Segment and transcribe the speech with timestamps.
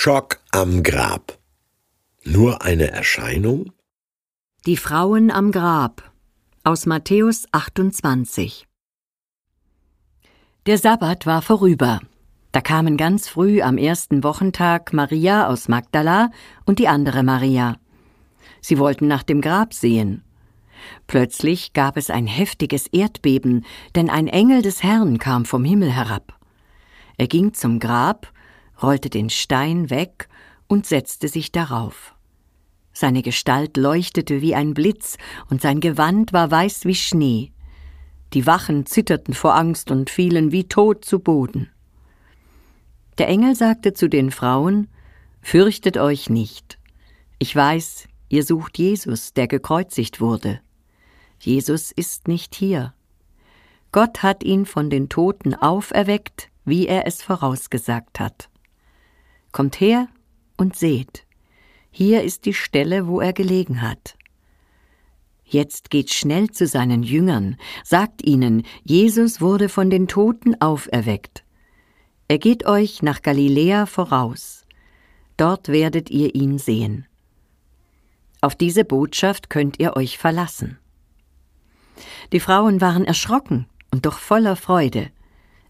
[0.00, 1.36] Schock am Grab.
[2.22, 3.72] Nur eine Erscheinung?
[4.64, 6.12] Die Frauen am Grab
[6.62, 8.68] aus Matthäus 28
[10.66, 11.98] Der Sabbat war vorüber.
[12.52, 16.30] Da kamen ganz früh am ersten Wochentag Maria aus Magdala
[16.64, 17.76] und die andere Maria.
[18.60, 20.22] Sie wollten nach dem Grab sehen.
[21.08, 26.38] Plötzlich gab es ein heftiges Erdbeben, denn ein Engel des Herrn kam vom Himmel herab.
[27.16, 28.32] Er ging zum Grab
[28.82, 30.28] rollte den Stein weg
[30.66, 32.14] und setzte sich darauf.
[32.92, 35.18] Seine Gestalt leuchtete wie ein Blitz,
[35.48, 37.52] und sein Gewand war weiß wie Schnee.
[38.34, 41.70] Die Wachen zitterten vor Angst und fielen wie tot zu Boden.
[43.18, 44.88] Der Engel sagte zu den Frauen
[45.40, 46.78] Fürchtet euch nicht.
[47.38, 50.60] Ich weiß, ihr sucht Jesus, der gekreuzigt wurde.
[51.40, 52.94] Jesus ist nicht hier.
[53.92, 58.50] Gott hat ihn von den Toten auferweckt, wie er es vorausgesagt hat.
[59.52, 60.08] Kommt her
[60.56, 61.24] und seht.
[61.90, 64.16] Hier ist die Stelle, wo er gelegen hat.
[65.44, 71.42] Jetzt geht schnell zu seinen Jüngern, sagt ihnen, Jesus wurde von den Toten auferweckt.
[72.28, 74.66] Er geht euch nach Galiläa voraus.
[75.38, 77.06] Dort werdet ihr ihn sehen.
[78.42, 80.78] Auf diese Botschaft könnt ihr euch verlassen.
[82.32, 85.10] Die Frauen waren erschrocken und doch voller Freude.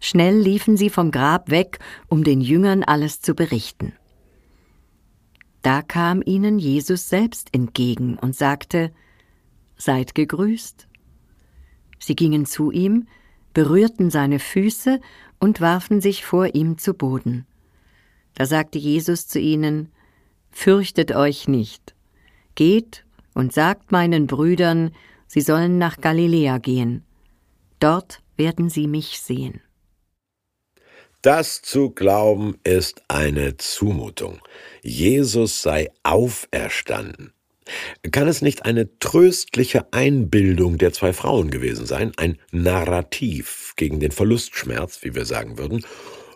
[0.00, 3.92] Schnell liefen sie vom Grab weg, um den Jüngern alles zu berichten.
[5.62, 8.92] Da kam ihnen Jesus selbst entgegen und sagte
[9.76, 10.88] Seid gegrüßt.
[11.98, 13.06] Sie gingen zu ihm,
[13.54, 15.00] berührten seine Füße
[15.40, 17.46] und warfen sich vor ihm zu Boden.
[18.34, 19.90] Da sagte Jesus zu ihnen
[20.50, 21.94] Fürchtet euch nicht,
[22.54, 23.04] geht
[23.34, 24.92] und sagt meinen Brüdern,
[25.26, 27.04] sie sollen nach Galiläa gehen,
[27.78, 29.60] dort werden sie mich sehen.
[31.22, 34.38] Das zu glauben ist eine Zumutung.
[34.82, 37.32] Jesus sei auferstanden.
[38.12, 44.12] Kann es nicht eine tröstliche Einbildung der zwei Frauen gewesen sein, ein Narrativ gegen den
[44.12, 45.84] Verlustschmerz, wie wir sagen würden?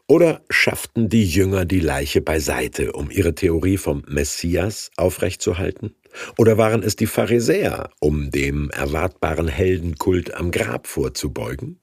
[0.08, 5.94] Oder schafften die Jünger die Leiche beiseite, um ihre Theorie vom Messias aufrechtzuerhalten?
[6.36, 11.78] Oder waren es die Pharisäer, um dem erwartbaren Heldenkult am Grab vorzubeugen?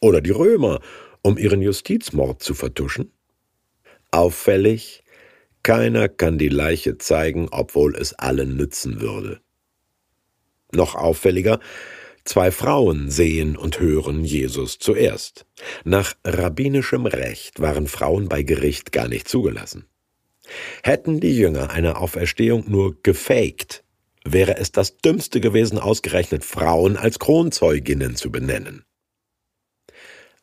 [0.00, 0.80] Oder die Römer,
[1.22, 3.12] um ihren Justizmord zu vertuschen?
[4.10, 5.02] Auffällig,
[5.62, 9.40] keiner kann die Leiche zeigen, obwohl es allen nützen würde.
[10.72, 11.60] Noch auffälliger,
[12.24, 15.46] zwei Frauen sehen und hören Jesus zuerst.
[15.84, 19.86] Nach rabbinischem Recht waren Frauen bei Gericht gar nicht zugelassen.
[20.82, 23.84] Hätten die Jünger eine Auferstehung nur gefaked,
[24.24, 28.84] wäre es das Dümmste gewesen, ausgerechnet Frauen als Kronzeuginnen zu benennen.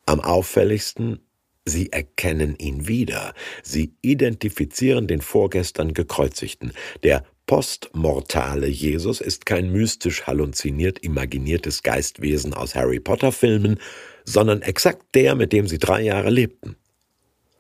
[0.08, 1.20] Am auffälligsten,
[1.66, 3.34] sie erkennen ihn wieder.
[3.62, 6.72] Sie identifizieren den vorgestern gekreuzigten.
[7.04, 13.80] Der postmortale Jesus ist kein mystisch halluziniert imaginiertes Geistwesen aus Harry Potter Filmen,
[14.24, 16.78] sondern exakt der, mit dem sie drei Jahre lebten.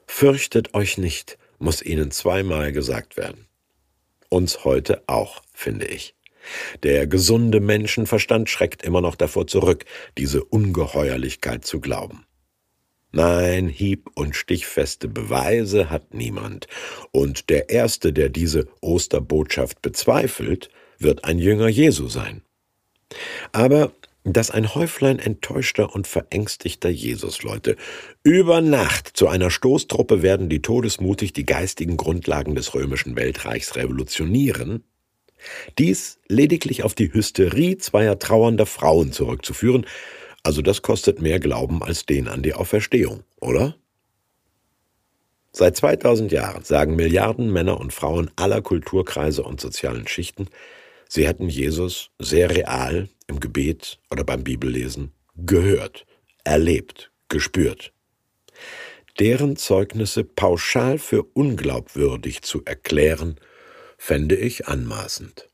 [0.07, 3.45] Fürchtet euch nicht, muss ihnen zweimal gesagt werden.
[4.29, 6.15] Uns heute auch, finde ich.
[6.83, 9.83] Der gesunde Menschenverstand schreckt immer noch davor zurück,
[10.17, 12.26] diese Ungeheuerlichkeit zu glauben.
[13.11, 16.67] Nein, hieb- und stichfeste Beweise hat niemand.
[17.11, 20.69] Und der Erste, der diese Osterbotschaft bezweifelt,
[20.99, 22.41] wird ein Jünger Jesu sein.
[23.53, 23.93] Aber
[24.33, 27.77] dass ein Häuflein enttäuschter und verängstigter Jesusleute
[28.23, 34.83] über Nacht zu einer Stoßtruppe werden, die todesmutig die geistigen Grundlagen des römischen Weltreichs revolutionieren,
[35.77, 39.85] dies lediglich auf die Hysterie zweier trauernder Frauen zurückzuführen,
[40.43, 43.75] also das kostet mehr Glauben als den an die Auferstehung, oder?
[45.51, 50.49] Seit 2000 Jahren sagen Milliarden Männer und Frauen aller Kulturkreise und sozialen Schichten,
[51.09, 56.05] sie hätten Jesus sehr real im Gebet oder beim Bibellesen gehört,
[56.43, 57.91] erlebt, gespürt.
[59.19, 63.39] Deren Zeugnisse pauschal für unglaubwürdig zu erklären,
[63.97, 65.49] fände ich anmaßend.